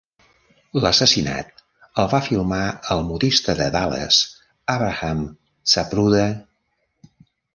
[0.83, 1.59] L'assassinat
[2.03, 2.61] el va filmar
[2.95, 4.17] el modista de Dallas
[4.77, 5.21] Abraham
[5.75, 6.27] Zapruder.